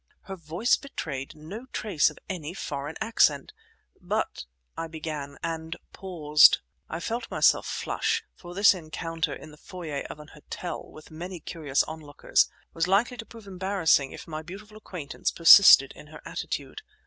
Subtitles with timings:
[0.21, 3.53] Her voice betrayed no trace of any foreign accent!
[4.01, 6.61] "But," I began—and paused.
[6.89, 11.39] I felt myself flush; for this encounter in the foyer of an hotel, with many
[11.39, 16.81] curious onlookers, was like to prove embarrassing if my beautiful acquaintance persisted in her attitude.